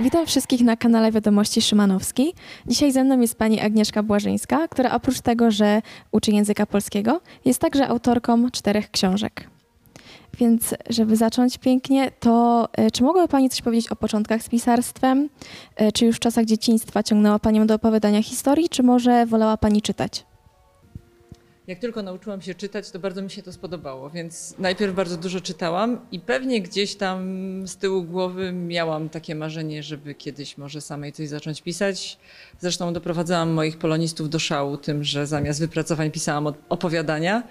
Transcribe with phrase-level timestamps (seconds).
[0.00, 2.32] Witam wszystkich na kanale Wiadomości Szymanowskiej.
[2.66, 5.82] Dzisiaj ze mną jest pani Agnieszka Błażyńska, która oprócz tego, że
[6.12, 9.48] uczy języka polskiego, jest także autorką czterech książek.
[10.38, 15.28] Więc, żeby zacząć pięknie, to e, czy mogłaby Pani coś powiedzieć o początkach z pisarstwem?
[15.76, 19.82] E, Czy już w czasach dzieciństwa ciągnęła Panią do opowiadania historii, czy może wolała Pani
[19.82, 20.27] czytać?
[21.68, 25.40] Jak tylko nauczyłam się czytać, to bardzo mi się to spodobało, więc najpierw bardzo dużo
[25.40, 27.22] czytałam i pewnie gdzieś tam
[27.66, 32.18] z tyłu głowy miałam takie marzenie, żeby kiedyś może samej coś zacząć pisać.
[32.60, 37.42] Zresztą doprowadzałam moich polonistów do szału tym, że zamiast wypracowań pisałam opowiadania.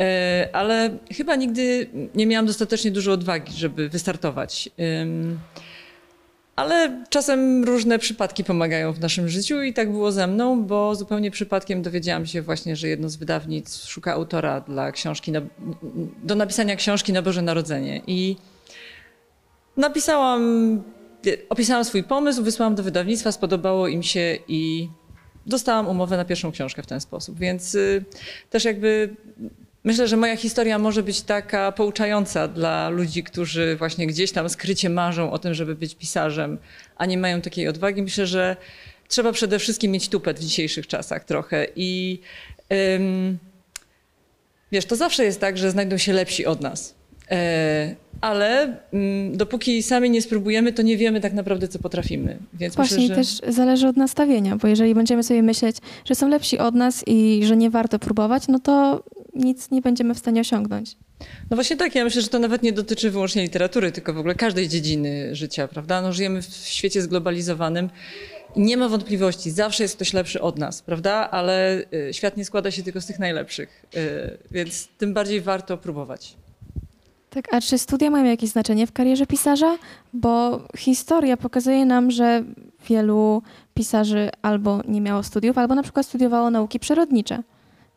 [0.00, 4.70] E, Ale chyba nigdy nie miałam dostatecznie dużo odwagi, żeby wystartować.
[6.56, 11.30] Ale czasem różne przypadki pomagają w naszym życiu i tak było ze mną, bo zupełnie
[11.30, 15.32] przypadkiem dowiedziałam się właśnie, że jedno z wydawnic szuka autora dla książki,
[16.22, 18.02] do napisania książki na Boże Narodzenie.
[18.06, 18.36] I
[19.76, 20.42] napisałam,
[21.48, 24.88] opisałam swój pomysł, wysłałam do wydawnictwa, spodobało im się i
[25.46, 27.38] dostałam umowę na pierwszą książkę w ten sposób.
[27.38, 28.04] Więc y,
[28.50, 29.16] też jakby
[29.84, 34.90] Myślę, że moja historia może być taka pouczająca dla ludzi, którzy właśnie gdzieś tam skrycie
[34.90, 36.58] marzą o tym, żeby być pisarzem,
[36.96, 38.02] a nie mają takiej odwagi.
[38.02, 38.56] Myślę, że
[39.08, 42.20] trzeba przede wszystkim mieć tupet w dzisiejszych czasach trochę i
[42.94, 43.38] ym,
[44.72, 46.94] wiesz, to zawsze jest tak, że znajdą się lepsi od nas.
[47.30, 52.38] E, ale mm, dopóki sami nie spróbujemy, to nie wiemy tak naprawdę, co potrafimy.
[52.54, 53.40] Więc Właśnie myślę, że...
[53.42, 57.40] też zależy od nastawienia, bo jeżeli będziemy sobie myśleć, że są lepsi od nas i
[57.44, 59.02] że nie warto próbować, no to
[59.34, 60.96] nic nie będziemy w stanie osiągnąć.
[61.50, 64.34] No właśnie tak, ja myślę, że to nawet nie dotyczy wyłącznie literatury, tylko w ogóle
[64.34, 66.02] każdej dziedziny życia, prawda?
[66.02, 67.90] No żyjemy w świecie zglobalizowanym
[68.56, 71.30] i nie ma wątpliwości, zawsze jest ktoś lepszy od nas, prawda?
[71.30, 75.78] Ale y, świat nie składa się tylko z tych najlepszych, y, więc tym bardziej warto
[75.78, 76.36] próbować.
[77.30, 79.78] Tak, a czy studia mają jakieś znaczenie w karierze pisarza?
[80.12, 82.44] Bo historia pokazuje nam, że
[82.88, 83.42] wielu
[83.74, 87.42] pisarzy albo nie miało studiów, albo na przykład studiowało nauki przyrodnicze.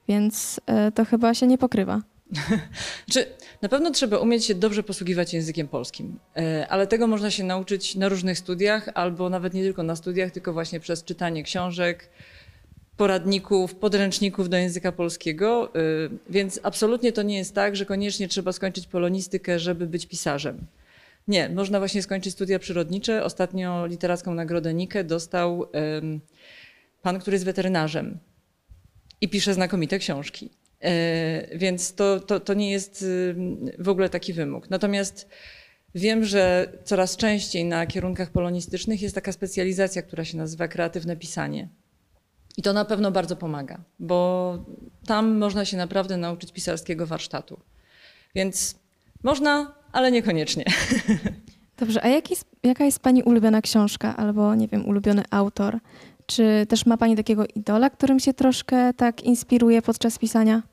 [0.08, 2.02] Więc e, to chyba się nie pokrywa.
[3.12, 3.26] Czy
[3.62, 7.96] na pewno trzeba umieć się dobrze posługiwać językiem polskim, e, ale tego można się nauczyć
[7.96, 12.10] na różnych studiach, albo nawet nie tylko na studiach, tylko właśnie przez czytanie książek,
[12.98, 15.74] poradników, podręczników do języka polskiego.
[15.76, 15.80] e,
[16.30, 20.66] Więc absolutnie to nie jest tak, że koniecznie trzeba skończyć polonistykę, żeby być pisarzem.
[21.28, 23.24] Nie, można właśnie skończyć studia przyrodnicze.
[23.24, 25.66] Ostatnio literacką nagrodę Nikę dostał
[27.02, 28.20] pan, który jest weterynarzem
[29.26, 30.50] i pisze znakomite książki.
[30.82, 33.36] E, Więc to, to, to nie jest y,
[33.80, 34.70] w ogóle taki wymóg.
[34.70, 35.30] Natomiast
[35.96, 41.70] wiem, że coraz częściej na kierunkach polonistycznych jest taka specjalizacja, która się nazywa kreatywne pisanie.
[42.58, 44.58] I to na pewno bardzo pomaga, bo
[45.06, 47.60] tam można się naprawdę nauczyć pisarskiego warsztatu.
[48.36, 48.76] Więc
[49.24, 50.66] można, ale niekoniecznie.
[51.80, 55.80] Dobrze, a jaki, jaka jest Pani ulubiona książka albo, nie wiem, ulubiony autor?
[56.26, 60.64] Czy też ma Pani takiego idola, którym się troszkę tak inspiruje podczas pisania?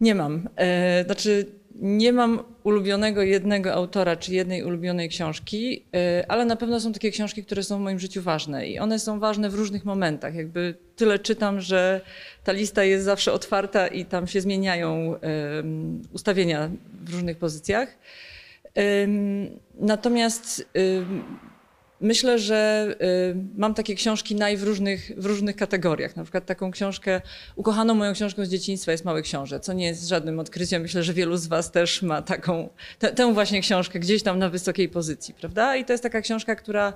[0.00, 0.48] Nie mam.
[0.56, 6.80] E, znaczy, nie mam ulubionego jednego autora czy jednej ulubionej książki, e, ale na pewno
[6.80, 9.84] są takie książki, które są w moim życiu ważne i one są ważne w różnych
[9.84, 10.34] momentach.
[10.34, 12.00] Jakby tyle czytam, że
[12.44, 15.14] ta lista jest zawsze otwarta i tam się zmieniają
[16.12, 16.70] ustawienia
[17.04, 17.98] w różnych pozycjach.
[19.74, 20.68] Natomiast
[22.02, 22.88] Myślę, że
[23.32, 26.16] y, mam takie książki naj w różnych, w różnych kategoriach.
[26.16, 27.20] Na przykład taką książkę,
[27.56, 30.82] ukochaną moją książką z dzieciństwa jest Małe Książę, co nie jest żadnym odkryciem.
[30.82, 32.68] Myślę, że wielu z was też ma taką,
[32.98, 35.76] tę, tę właśnie książkę gdzieś tam na wysokiej pozycji, prawda?
[35.76, 36.92] I to jest taka książka, która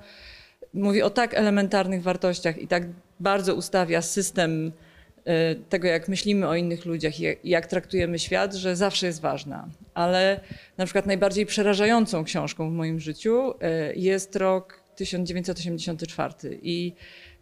[0.75, 2.83] mówi o tak elementarnych wartościach i tak
[3.21, 5.33] bardzo ustawia system y,
[5.69, 9.21] tego, jak myślimy o innych ludziach i jak, i jak traktujemy świat, że zawsze jest
[9.21, 9.69] ważna.
[9.95, 10.41] Ale
[10.79, 13.55] na przykład najbardziej przerażającą książką w moim życiu y,
[13.97, 16.93] jest rok 1984 i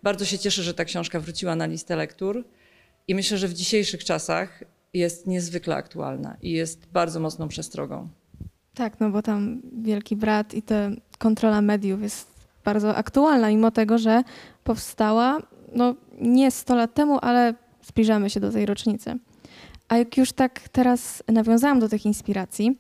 [0.02, 2.44] bardzo się cieszę, że ta książka wróciła na listę lektur
[3.08, 8.08] i myślę, że w dzisiejszych czasach jest niezwykle aktualna i jest bardzo mocną przestrogą.
[8.74, 12.34] Tak, no bo tam Wielki Brat i ta kontrola mediów jest
[12.64, 14.22] bardzo aktualna, mimo tego, że
[14.64, 15.42] powstała
[15.74, 19.18] no, nie 100 lat temu, ale zbliżamy się do tej rocznicy.
[19.88, 22.78] A jak już tak teraz nawiązałam do tych inspiracji,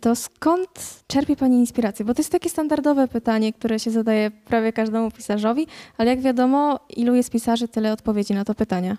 [0.00, 0.68] to skąd
[1.06, 2.04] czerpie Pani inspirację?
[2.04, 5.66] Bo to jest takie standardowe pytanie, które się zadaje prawie każdemu pisarzowi,
[5.96, 8.96] ale jak wiadomo, ilu jest pisarzy, tyle odpowiedzi na to pytanie.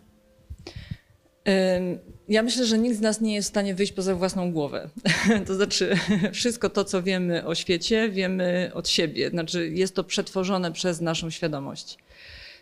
[2.30, 4.90] Ja myślę, że nikt z nas nie jest w stanie wyjść poza własną głowę.
[5.48, 5.98] To znaczy,
[6.34, 9.30] wszystko to, co wiemy o świecie, wiemy od siebie.
[9.30, 11.98] Znaczy, jest to przetworzone przez naszą świadomość.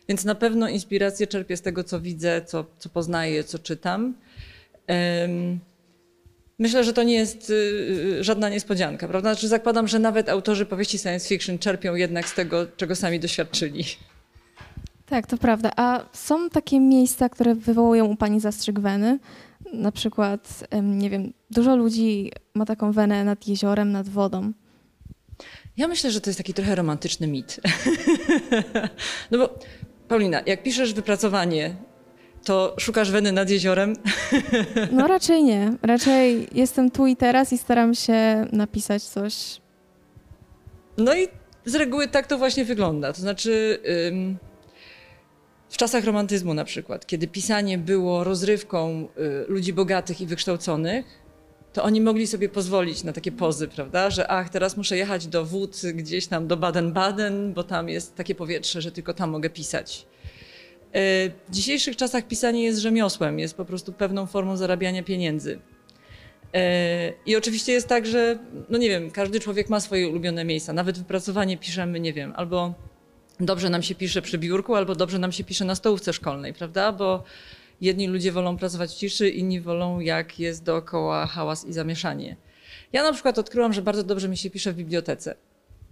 [0.10, 4.14] Więc na pewno inspirację czerpię z tego, co widzę, co, co poznaję, co czytam.
[6.60, 9.34] Myślę, że to nie jest y, żadna niespodzianka, prawda?
[9.34, 13.84] Znaczy zakładam, że nawet autorzy powieści science fiction czerpią jednak z tego, czego sami doświadczyli.
[15.06, 15.72] Tak, to prawda.
[15.76, 19.20] A są takie miejsca, które wywołują u Pani zastrzyk weny?
[19.74, 24.52] Na przykład, nie wiem, dużo ludzi ma taką wenę nad jeziorem, nad wodą.
[25.78, 27.60] Ja myślę, że to jest taki trochę romantyczny mit.
[29.32, 29.60] no bo
[30.08, 31.76] Paulina, jak piszesz wypracowanie,
[32.44, 33.96] to szukasz weny nad jeziorem?
[34.92, 35.74] No raczej nie.
[35.82, 39.62] Raczej jestem tu i teraz i staram się napisać coś.
[40.98, 41.28] No i
[41.66, 43.14] z reguły tak to właśnie wygląda.
[43.14, 43.80] To znaczy,
[45.70, 51.06] w czasach romantyzmu na przykład, kiedy pisanie było rozrywką y, ludzi bogatych i wykształconych,
[51.74, 54.10] to oni mogli sobie pozwolić na takie pozy, prawda?
[54.10, 58.36] Że ach, teraz muszę jechać do wód gdzieś tam do Baden-Baden, bo tam jest takie
[58.36, 60.06] powietrze, że tylko tam mogę pisać.
[60.96, 65.60] Y, W dzisiejszych czasach pisanie jest rzemiosłem, jest po prostu pewną formą zarabiania pieniędzy.
[66.54, 70.74] E, I oczywiście jest tak, że, no nie wiem, każdy człowiek ma swoje ulubione miejsca.
[70.74, 72.74] Nawet wypracowanie piszemy, nie wiem, albo
[73.40, 76.92] dobrze nam się pisze przy biurku, albo dobrze nam się pisze na stołówce szkolnej, prawda?
[76.92, 77.24] Bo
[77.82, 82.36] jedni ludzie wolą pracować w ciszy, inni wolą, jak jest dookoła hałas i zamieszanie.
[82.94, 85.36] Ja na przykład odkryłam, że bardzo dobrze mi się pisze w bibliotece,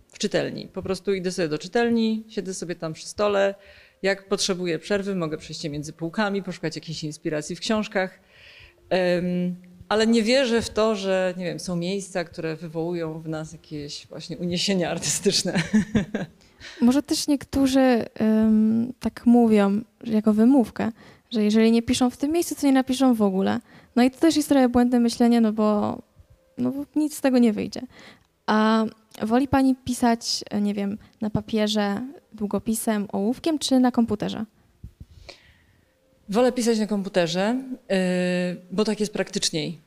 [0.07, 0.67] w czytelni.
[0.67, 3.55] Po prostu idę sobie do czytelni, siedzę sobie tam przy stole.
[4.01, 8.19] Jak potrzebuję przerwy, mogę przejść między półkami, poszukać jakiejś inspiracji w książkach.
[9.89, 14.07] Ale nie wierzę w to, że nie wiem, są miejsca, które wywołują w nas jakieś
[14.07, 15.53] właśnie uniesienia artystyczne.
[16.81, 20.91] Może też niektórzy ym, tak mówią, jako wymówkę,
[21.31, 23.59] że jeżeli nie piszą w tym miejscu, to nie napiszą w ogóle.
[23.95, 25.97] No i to też jest trochę błędne myślenie, no bo,
[26.57, 27.81] no bo nic z tego nie wyjdzie.
[28.51, 28.85] A
[29.21, 34.45] woli pani pisać, nie wiem, na papierze, długopisem, ołówkiem, czy na komputerze?
[36.29, 37.95] Wolę pisać na komputerze, yy,
[38.71, 39.77] bo tak jest praktyczniej.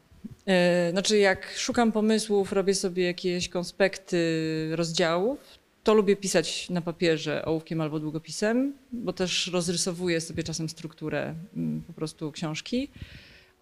[0.46, 0.54] Yy,
[0.90, 4.18] Znaczy, jak szukam pomysłów, robię sobie jakieś konspekty
[4.72, 5.38] rozdziałów,
[5.84, 11.82] to lubię pisać na papierze ołówkiem albo długopisem, bo też rozrysowuję sobie czasem strukturę mm,
[11.86, 12.88] po prostu książki.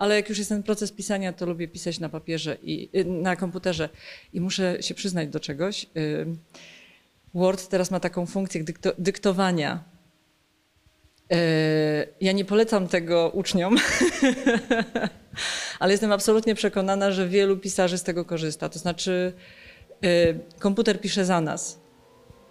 [0.03, 3.37] Ale jak już jest ten proces pisania, to lubię pisać na papierze i yy, na
[3.37, 3.89] komputerze.
[4.33, 5.87] I muszę się przyznać do czegoś.
[5.95, 6.27] Yy,
[7.35, 9.85] Word teraz ma taką funkcję dykto- dyktowania
[11.33, 13.77] E, Ja nie polecam tego uczniom,
[15.81, 18.69] ale jestem absolutnie przekonana, że wielu pisarzy z tego korzysta.
[18.69, 19.33] To znaczy,
[20.05, 21.81] e, komputer pisze za nas.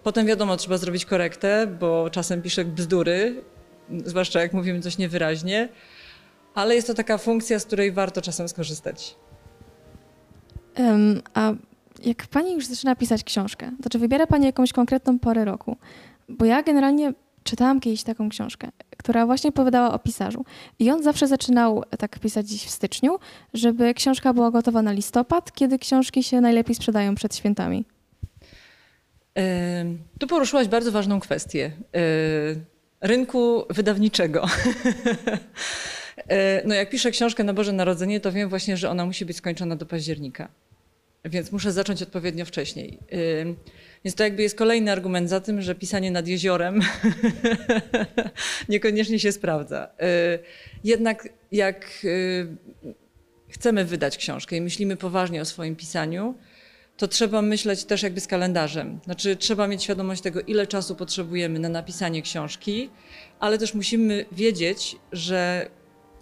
[0.02, 3.44] Potem wiadomo, trzeba zrobić korektę, bo czasem pisze bzdury,
[4.04, 5.68] zwłaszcza jak mówimy coś niewyraźnie,
[6.54, 9.16] ale jest to taka funkcja, z której warto czasem skorzystać.
[10.78, 11.52] Ym, a
[12.04, 15.76] jak pani już zaczyna pisać książkę, to czy wybiera pani jakąś konkretną porę roku?
[16.28, 17.12] Bo ja generalnie
[17.44, 20.44] czytałam kiedyś taką książkę, która właśnie opowiadała o pisarzu.
[20.78, 23.18] I on zawsze zaczynał tak pisać dziś w styczniu,
[23.54, 27.84] żeby książka była gotowa na listopad, kiedy książki się najlepiej sprzedają przed świętami.
[29.38, 29.84] E,
[30.18, 32.00] Tu poruszyłaś bardzo ważną kwestię e,
[33.00, 34.46] rynku wydawniczego.
[36.28, 39.36] E, No jak piszę książkę na Boże Narodzenie, to wiem właśnie, że ona musi być
[39.36, 40.48] skończona do października.
[41.24, 42.98] Więc muszę zacząć odpowiednio wcześniej.
[43.12, 43.16] E,
[44.04, 46.80] Więc to jakby jest kolejny argument za tym, że pisanie nad jeziorem
[48.68, 49.88] niekoniecznie się sprawdza.
[50.00, 50.38] E,
[50.84, 52.06] Jednak jak
[53.48, 56.34] chcemy wydać książkę i myślimy poważnie o swoim pisaniu,
[56.96, 59.00] to trzeba myśleć też jakby z kalendarzem.
[59.04, 62.90] Znaczy, trzeba mieć świadomość tego, ile czasu potrzebujemy na napisanie książki,
[63.40, 65.70] ale też musimy wiedzieć, że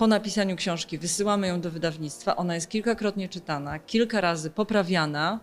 [0.01, 5.41] po napisaniu książki wysyłamy ją do wydawnictwa, ona jest kilkakrotnie czytana, kilka razy poprawiana,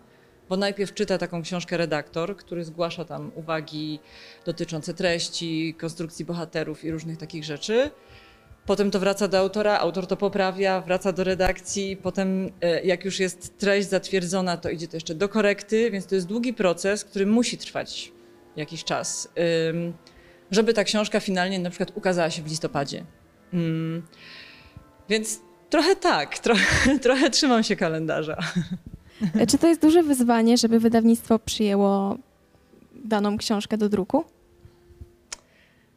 [0.49, 3.99] bo najpierw czyta taką książkę redaktor, który zgłasza tam uwagi
[4.45, 7.91] dotyczące treści, konstrukcji bohaterów i różnych takich rzeczy.
[8.65, 13.19] Potem to wraca do autora, autor to poprawia, wraca do redakcji, potem e, jak już
[13.19, 17.25] jest treść zatwierdzona, to idzie to jeszcze do korekty, więc to jest długi proces, który
[17.25, 18.11] musi trwać
[18.55, 19.29] jakiś czas,
[20.51, 23.05] żeby ta książka finalnie na przykład ukazała się w listopadzie.
[25.09, 26.63] Więc trochę tak, trochę,
[26.99, 28.37] trochę trzymam się kalendarza.
[29.35, 32.17] E, Czy to jest duże wyzwanie, żeby wydawnictwo przyjęło
[32.95, 34.23] daną książkę do druku?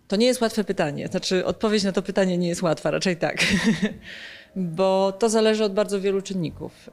[0.09, 1.09] To nie jest łatwe pytanie.
[1.09, 3.45] Znaczy, odpowiedź na to pytanie nie jest łatwa, raczej tak.
[4.57, 6.91] Bo to zależy od bardzo wielu czynników.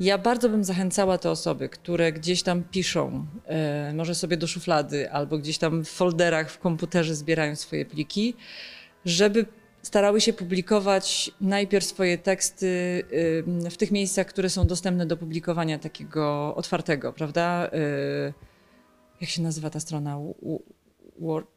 [0.00, 5.10] Ja bardzo bym zachęcała te osoby, które gdzieś tam piszą, e, może sobie do szuflady,
[5.10, 8.34] albo gdzieś tam w folderach w komputerze zbierają swoje pliki,
[9.04, 9.46] żeby
[9.82, 13.02] starały się publikować najpierw swoje teksty
[13.70, 17.70] w tych miejscach, które są dostępne do publikowania takiego otwartego, prawda?
[18.28, 18.32] Y,
[19.20, 20.18] Jak się nazywa ta strona?
[21.18, 21.48] Word,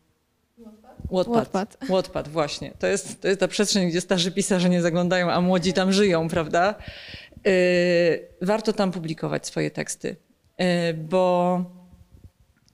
[1.11, 1.35] Wattpad.
[1.35, 1.77] Wattpad.
[1.89, 2.71] Wattpad, właśnie.
[2.79, 6.27] To jest, to jest ta przestrzeń, gdzie starzy pisarze nie zaglądają, a młodzi tam żyją,
[6.29, 6.75] prawda?
[7.45, 7.51] Yy,
[8.41, 10.15] warto tam publikować swoje teksty,
[10.59, 11.61] yy, bo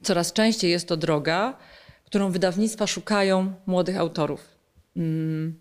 [0.01, 1.57] coraz częściej jest to droga,
[2.05, 4.50] którą wydawnictwa szukają młodych autorów.
[4.97, 5.59] Mm,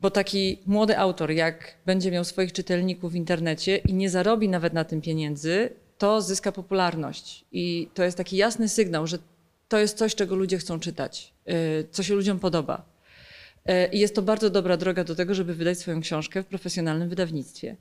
[0.00, 4.72] Bo taki młody autor, jak będzie miał swoich czytelników w internecie i nie zarobi nawet
[4.72, 7.44] na tym pieniędzy, to zyska popularność.
[7.52, 9.18] I to jest taki jasny sygnał, że
[9.68, 12.84] to jest coś, czego ludzie chcą czytać, y, co się ludziom podoba.
[13.70, 17.08] Y, I jest to bardzo dobra droga do tego, żeby wydać swoją książkę w profesjonalnym
[17.08, 17.76] wydawnictwie.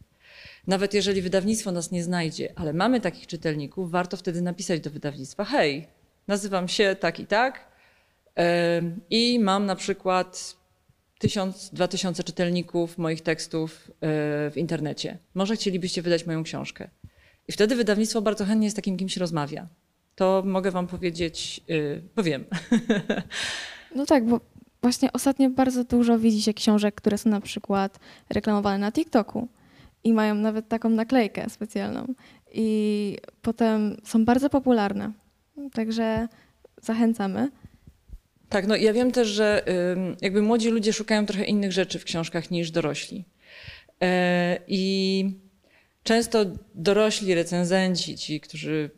[0.68, 5.46] Nawet jeżeli wydawnictwo nas nie znajdzie, ale mamy takich czytelników, warto wtedy napisać do wydawnictwa:
[5.46, 5.88] hej,
[6.28, 7.68] nazywam się tak i tak
[8.40, 8.44] y,
[9.10, 10.56] i mam na przykład
[11.20, 13.94] tysiąc, dwa tysiące czytelników moich tekstów y,
[14.52, 15.18] w internecie.
[15.34, 16.90] Może chcielibyście wydać moją książkę.
[17.48, 19.68] I wtedy wydawnictwo bardzo chętnie z takim kimś rozmawia.
[20.16, 22.46] To mogę wam powiedzieć, yy, bo wiem.
[23.96, 24.40] No tak, bo
[24.82, 29.48] właśnie ostatnio bardzo dużo widzi się książek, które są na przykład reklamowane na TikToku
[30.04, 32.06] i mają nawet taką naklejkę specjalną.
[32.54, 35.12] I potem są bardzo popularne.
[35.74, 36.28] Także
[36.82, 37.52] zachęcamy.
[38.50, 39.66] Tak, no ja wiem też, że
[40.22, 43.26] jakby młodzi ludzie szukają trochę innych rzeczy w książkach niż dorośli.
[44.02, 45.46] E, I
[46.04, 48.90] często dorośli recenzenci, ci, którzy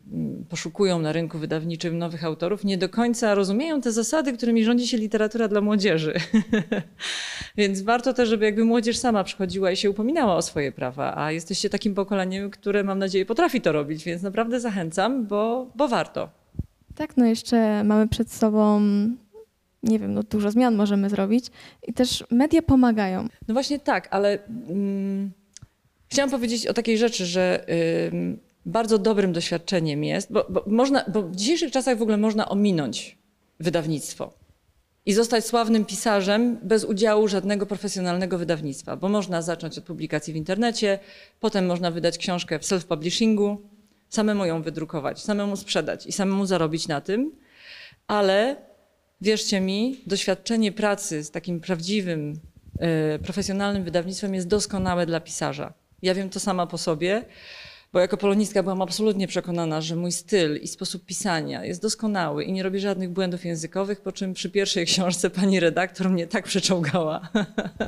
[0.49, 4.97] poszukują na rynku wydawniczym nowych autorów, nie do końca rozumieją te zasady, którymi rządzi się
[4.97, 6.13] literatura dla młodzieży.
[7.57, 11.31] Więc warto też, żeby jakby młodzież sama przychodziła i się upominała o swoje prawa, a
[11.31, 16.29] jesteście takim pokoleniem, które mam nadzieję potrafi to robić, więc naprawdę zachęcam, bo, bo warto.
[16.95, 18.81] Tak, no jeszcze mamy przed sobą,
[19.83, 21.45] nie wiem, no dużo zmian możemy zrobić
[21.87, 23.27] i też media pomagają.
[23.47, 25.31] No właśnie tak, ale mm,
[26.07, 27.65] chciałam powiedzieć o takiej rzeczy, że
[28.13, 32.49] ym, bardzo dobrym doświadczeniem jest, bo, bo, można, bo w dzisiejszych czasach w ogóle można
[32.49, 33.17] ominąć
[33.59, 34.33] wydawnictwo
[35.05, 40.35] i zostać sławnym pisarzem bez udziału żadnego profesjonalnego wydawnictwa, bo można zacząć od publikacji w
[40.35, 40.99] internecie,
[41.39, 43.57] potem można wydać książkę w self-publishingu,
[44.09, 47.31] samemu ją wydrukować, samemu sprzedać i samemu zarobić na tym,
[48.07, 48.66] ale
[49.21, 52.39] wierzcie mi, doświadczenie pracy z takim prawdziwym,
[52.79, 55.73] e, profesjonalnym wydawnictwem jest doskonałe dla pisarza.
[56.01, 57.25] Ja wiem to sama po sobie,
[57.93, 62.51] bo jako polonistka byłam absolutnie przekonana, że mój styl i sposób pisania jest doskonały i
[62.51, 67.29] nie robię żadnych błędów językowych, po czym przy pierwszej książce pani redaktor mnie tak przeczołgała,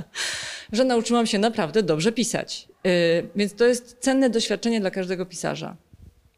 [0.72, 2.68] że nauczyłam się naprawdę dobrze pisać.
[2.86, 2.90] E,
[3.36, 5.76] Więc to jest cenne doświadczenie dla każdego pisarza.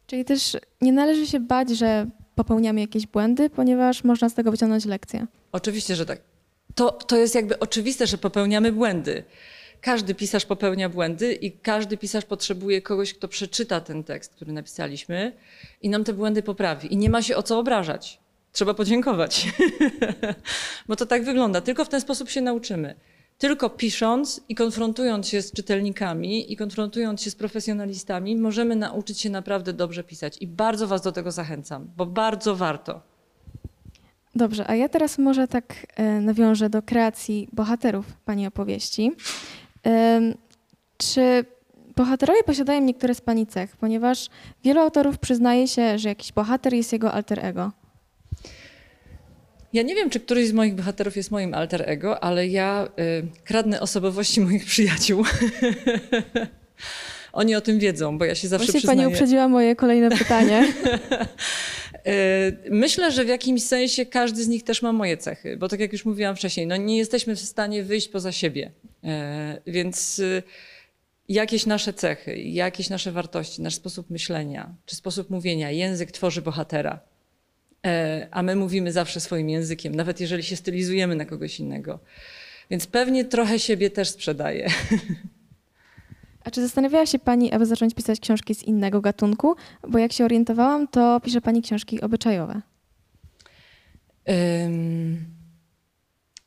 [0.07, 4.85] Czyli też nie należy się bać, że popełniamy jakieś błędy, ponieważ można z tego wyciągnąć
[4.85, 5.27] lekcję.
[5.51, 6.21] Oczywiście, że tak.
[6.75, 9.23] To, to jest jakby oczywiste, że popełniamy błędy.
[9.81, 15.31] Każdy pisarz popełnia błędy i każdy pisarz potrzebuje kogoś, kto przeczyta ten tekst, który napisaliśmy
[15.81, 16.93] i nam te błędy poprawi.
[16.93, 18.19] I nie ma się o co obrażać.
[18.51, 19.47] Trzeba podziękować.
[20.87, 21.61] Bo to tak wygląda.
[21.61, 22.95] Tylko w ten sposób się nauczymy.
[23.41, 29.29] Tylko pisząc i konfrontując się z czytelnikami i konfrontując się z profesjonalistami, możemy nauczyć się
[29.29, 30.37] naprawdę dobrze pisać.
[30.41, 33.01] I bardzo Was do tego zachęcam, bo bardzo warto.
[34.35, 39.11] Dobrze, a ja teraz może tak e, nawiążę do kreacji bohaterów Pani opowieści.
[40.97, 41.45] Czy
[41.95, 43.77] bohaterowie posiadają niektóre z Pani cech?
[43.77, 44.29] Ponieważ
[44.63, 47.71] wielu autorów przyznaje się, że jakiś bohater jest jego alter ego.
[49.73, 53.43] Ja nie wiem, czy któryś z moich bohaterów jest moim alter ego, ale ja y,
[53.43, 55.23] kradnę osobowości moich przyjaciół.
[57.33, 59.01] Oni o tym wiedzą, bo ja się zawsze Właśnie przyznaję.
[59.01, 60.67] Pani uprzedziła moje kolejne pytanie.
[62.07, 65.79] Y, Myślę, że w jakimś sensie każdy z nich też ma moje cechy, bo tak
[65.79, 68.71] jak już mówiłam wcześniej, no nie jesteśmy w stanie wyjść poza siebie.
[69.03, 69.07] Y,
[69.67, 70.43] Więc y,
[71.29, 76.99] jakieś nasze cechy, jakieś nasze wartości, nasz sposób myślenia czy sposób mówienia, język tworzy bohatera.
[77.85, 81.99] E, A my mówimy zawsze swoim językiem, nawet jeżeli się stylizujemy na kogoś innego.
[82.69, 84.69] Więc pewnie trochę siebie też sprzedaję.
[86.43, 89.55] A czy zastanawiała się Pani, aby zacząć pisać książki z innego gatunku?
[89.87, 92.61] Bo jak się orientowałam, to pisze Pani książki obyczajowe.
[94.65, 95.25] Ym,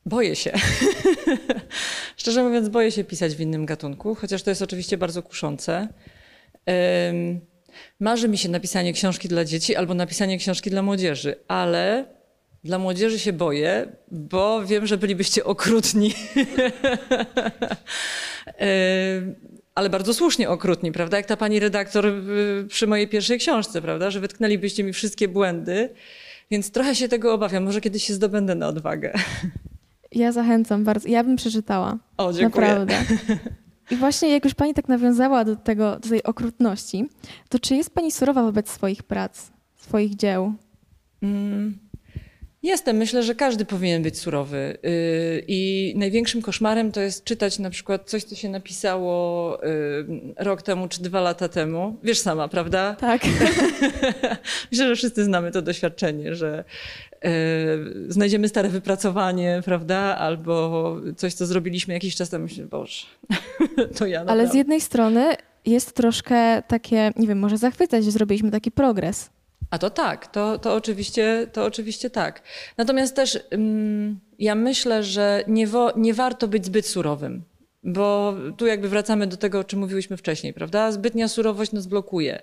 [0.05, 0.51] boję się.
[2.17, 5.87] Szczerze mówiąc, boję się pisać w innym gatunku, chociaż to jest oczywiście bardzo kuszące.
[7.09, 7.39] Ym,
[7.99, 12.05] marzy mi się napisanie książki dla dzieci albo napisanie książki dla młodzieży, ale
[12.63, 16.13] dla młodzieży się boję, bo wiem, że bylibyście okrutni.
[19.17, 19.35] Ym,
[19.75, 21.17] ale bardzo słusznie okrutni, prawda?
[21.17, 24.11] Jak ta pani redaktor y, przy mojej pierwszej książce, prawda?
[24.11, 25.89] Że wytknęlibyście mi wszystkie błędy.
[26.51, 27.63] Więc trochę się tego obawiam.
[27.63, 29.13] Może kiedyś się zdobędę na odwagę.
[30.11, 31.09] Ja zachęcam bardzo.
[31.09, 31.97] Ja bym przeczytała.
[32.17, 32.67] O, dziękuję.
[32.67, 32.95] Naprawdę.
[33.91, 37.05] I właśnie jak już Pani tak nawiązała do, tego, do tej okrutności,
[37.49, 40.53] to czy jest Pani surowa wobec swoich prac, swoich dzieł?
[41.23, 41.79] Mm,
[42.65, 42.97] Jestem.
[42.97, 44.77] Myślę, że każdy powinien być surowy.
[44.83, 50.61] Yy, I największym koszmarem to jest czytać na przykład coś, co się napisało yy, rok
[50.61, 51.97] temu czy dwa lata temu.
[52.03, 52.95] Wiesz sama, prawda?
[52.99, 53.21] Tak.
[54.71, 56.63] Myślę, że wszyscy znamy to doświadczenie, że
[58.07, 59.97] znajdziemy stare wypracowanie, prawda?
[60.17, 62.43] Albo coś, co zrobiliśmy jakiś czas temu.
[62.43, 63.05] Myślę, Boże,
[63.97, 68.51] to ja Ale z jednej strony jest troszkę takie, nie wiem, może zachwycać, że zrobiliśmy
[68.51, 69.29] taki progres.
[69.69, 72.41] A to tak, to, to, oczywiście, to oczywiście tak.
[72.77, 77.43] Natomiast też ym, ja myślę, że nie, wo, nie warto być zbyt surowym,
[77.83, 80.91] bo tu jakby wracamy do tego, o czym mówiłyśmy wcześniej, prawda?
[80.91, 82.41] Zbytnia surowość nas blokuje.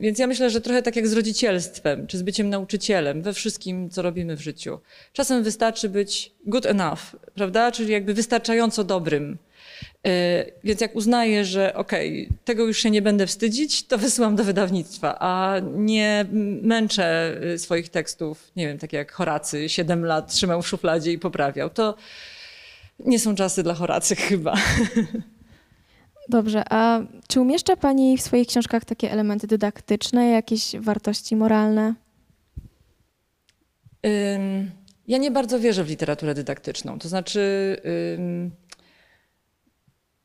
[0.00, 3.90] Więc ja myślę, że trochę tak jak z rodzicielstwem, czy z byciem nauczycielem, we wszystkim,
[3.90, 4.78] co robimy w życiu.
[5.12, 7.00] Czasem wystarczy być good enough,
[7.34, 7.72] prawda?
[7.72, 9.38] Czyli jakby wystarczająco dobrym.
[10.04, 10.10] Yy,
[10.64, 15.16] Więc jak uznaję, że okej, tego już się nie będę wstydzić, to wysyłam do wydawnictwa,
[15.20, 16.26] a nie
[16.62, 21.18] męczę y, swoich tekstów, nie wiem, tak jak Horacy, 7 lat trzymał w szufladzie i
[21.18, 21.70] poprawiał.
[21.70, 21.94] To
[22.98, 24.54] nie są czasy dla Horacy chyba.
[26.28, 31.94] Dobrze, a czy umieszcza Pani w swoich książkach takie elementy dydaktyczne, jakieś wartości moralne?
[35.08, 36.98] Ja nie bardzo wierzę w literaturę dydaktyczną.
[36.98, 37.40] To znaczy,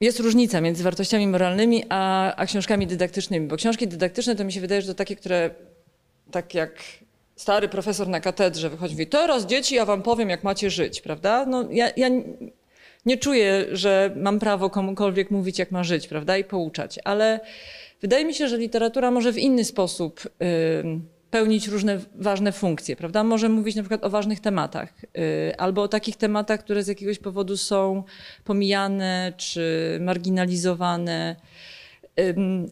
[0.01, 4.62] jest różnica między wartościami moralnymi a, a książkami dydaktycznymi, bo książki dydaktyczne to mi się
[4.62, 5.50] wydaje, że to takie, które
[6.31, 6.84] tak jak
[7.36, 11.01] stary profesor na katedrze wychodzi i mówi, teraz dzieci, ja wam powiem, jak macie żyć,
[11.01, 11.46] prawda?
[11.46, 12.08] No, ja, ja
[13.05, 16.38] nie czuję, że mam prawo komukolwiek mówić, jak ma żyć, prawda?
[16.38, 17.39] I pouczać, ale
[18.01, 20.22] wydaje mi się, że literatura może w inny sposób
[20.84, 23.24] ym, pełnić różne ważne funkcje, prawda?
[23.24, 27.20] Może mówić na przykład o ważnych tematach y, albo o takich tematach, które z jakiegoś
[27.20, 28.03] powodu są
[28.43, 31.36] pomijane czy marginalizowane.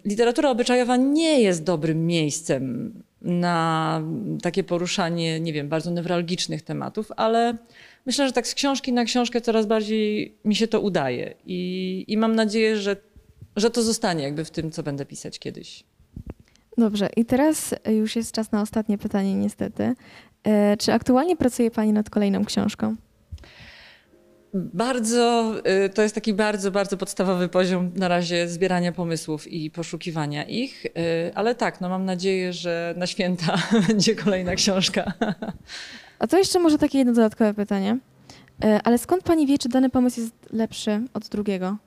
[0.05, 4.01] Literatura obyczajowa nie jest dobrym miejscem na
[4.41, 7.57] takie poruszanie, nie wiem, bardzo newralgicznych tematów, ale
[8.05, 12.17] myślę, że tak z książki na książkę coraz bardziej mi się to udaje i, i
[12.17, 12.95] mam nadzieję, że,
[13.55, 15.83] że to zostanie jakby w tym, co będę pisać kiedyś.
[16.77, 19.93] Dobrze, i teraz już jest czas na ostatnie pytanie, niestety.
[20.43, 22.95] E, Czy aktualnie pracuje Pani nad kolejną książką?
[24.53, 25.53] Bardzo,
[25.85, 30.85] y, to jest taki bardzo, bardzo podstawowy poziom na razie zbierania pomysłów i poszukiwania ich,
[30.85, 30.91] y,
[31.35, 35.13] ale tak, no mam nadzieję, że na święta będzie kolejna książka.
[36.19, 37.97] A to jeszcze może takie jedno dodatkowe pytanie.
[38.63, 41.77] E, Ale skąd Pani wie, czy dany pomysł jest lepszy od drugiego?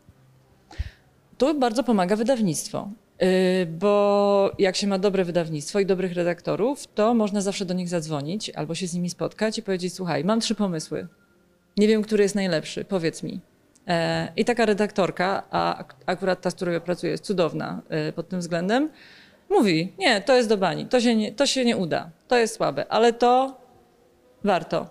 [1.39, 2.89] Tu bardzo pomaga wydawnictwo,
[3.23, 7.89] y, bo jak się ma dobre wydawnictwo i dobrych redaktorów, to można zawsze do nich
[7.89, 11.07] zadzwonić albo się z nimi spotkać i powiedzieć: Słuchaj, mam trzy pomysły.
[11.77, 13.41] Nie wiem, który jest najlepszy, powiedz mi.
[13.89, 18.13] E, I taka redaktorka, a ak- akurat ta, z którą ja pracuję, jest cudowna e,
[18.13, 18.89] pod tym względem,
[19.51, 22.55] mówi: Nie, to jest do bani, to się nie, to się nie uda, to jest
[22.55, 23.62] słabe, ale to
[24.45, 24.87] warto.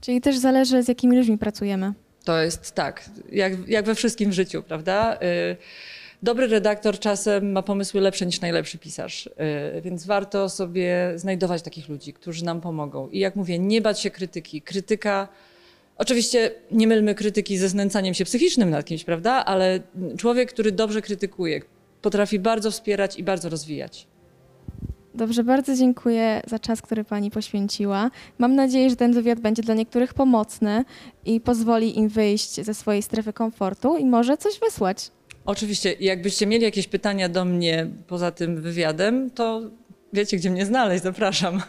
[0.00, 1.92] Czyli też zależy, z jakimi ludźmi pracujemy.
[2.24, 5.18] To jest tak, jak, jak we wszystkim w życiu, prawda?
[5.22, 5.56] Y,
[6.24, 11.88] Dobry redaktor czasem ma pomysły lepsze niż najlepszy pisarz, y, więc warto sobie znajdować takich
[11.88, 13.08] ludzi, którzy nam pomogą.
[13.08, 14.62] I jak mówię, nie bać się krytyki.
[14.62, 15.28] Krytyka,
[15.96, 19.32] oczywiście nie mylmy krytyki ze znęcaniem się psychicznym nad kimś, prawda?
[19.32, 19.80] Ale
[20.18, 21.60] człowiek, który dobrze krytykuje,
[22.02, 24.06] potrafi bardzo wspierać i bardzo rozwijać.
[25.14, 28.10] Dobrze, bardzo dziękuję za czas, który Pani poświęciła.
[28.38, 30.84] Mam nadzieję, że ten wywiad będzie dla niektórych pomocny
[31.24, 35.10] i pozwoli im wyjść ze swojej strefy komfortu i może coś wysłać.
[35.44, 39.62] Oczywiście, jakbyście mieli jakieś pytania do mnie poza tym wywiadem, to
[40.12, 41.02] wiecie, gdzie mnie znaleźć.
[41.02, 41.62] Zapraszam.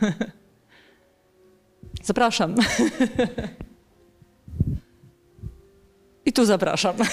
[2.04, 2.56] Zapraszam.
[6.26, 6.96] I tu zapraszam.